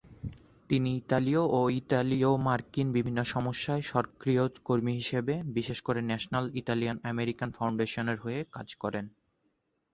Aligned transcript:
তিনি 0.69 0.89
ইতালীয় 0.97 1.43
ও 1.51 1.59
ইতালীয় 1.71 2.31
মার্কিন 2.37 2.87
বিভিন্ন 2.91 3.19
সমস্যায় 3.25 3.83
সক্রিয় 3.83 4.43
কর্মী 4.65 4.93
হিসেবে, 4.93 5.33
বিশেষ 5.53 5.79
করে 5.81 5.99
ন্যাশনাল 6.01 6.45
ইতালিয়ান 6.55 6.97
আমেরিকান 7.03 7.49
ফাউন্ডেশনের 7.51 8.17
হয়ে, 8.19 8.39
কাজ 8.51 8.67
করেন। 8.75 9.05